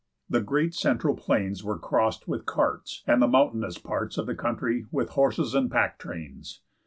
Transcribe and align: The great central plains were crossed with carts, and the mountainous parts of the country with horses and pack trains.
The 0.27 0.41
great 0.41 0.73
central 0.73 1.15
plains 1.15 1.63
were 1.63 1.77
crossed 1.77 2.27
with 2.27 2.47
carts, 2.47 3.03
and 3.05 3.21
the 3.21 3.27
mountainous 3.27 3.77
parts 3.77 4.17
of 4.17 4.25
the 4.25 4.33
country 4.33 4.87
with 4.89 5.09
horses 5.09 5.53
and 5.53 5.69
pack 5.69 5.99
trains. 5.99 6.61